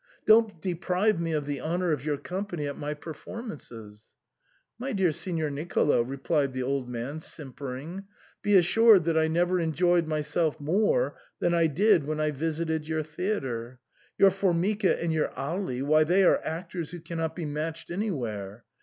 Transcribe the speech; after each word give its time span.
Don't 0.25 0.59
deprive 0.59 1.19
me 1.19 1.31
of 1.31 1.45
the 1.45 1.61
honour 1.61 1.91
of 1.91 2.03
your 2.03 2.17
company 2.17 2.65
at 2.65 2.75
my 2.75 2.95
performances!" 2.95 4.05
"My 4.79 4.93
dear 4.93 5.11
Signor 5.11 5.51
Nicolo," 5.51 6.01
replied 6.01 6.53
the 6.53 6.63
old 6.63 6.89
man, 6.89 7.19
sim 7.19 7.53
pering," 7.53 8.05
be 8.41 8.55
assured 8.55 9.03
that 9.03 9.15
I 9.15 9.27
never 9.27 9.59
enjoyed 9.59 10.07
myself 10.07 10.59
more 10.59 11.17
than 11.39 11.53
I 11.53 11.67
did 11.67 12.05
when 12.07 12.19
I 12.19 12.31
visited 12.31 12.87
your 12.87 13.03
theatre. 13.03 13.79
Your 14.17 14.31
Formica 14.31 14.99
and 14.99 15.13
your 15.13 15.29
Agli— 15.39 15.83
why, 15.83 16.03
they 16.03 16.23
are 16.23 16.41
actors 16.43 16.89
who 16.89 16.99
cannot 16.99 17.35
be 17.35 17.45
matched 17.45 17.91
anywhere. 17.91 18.65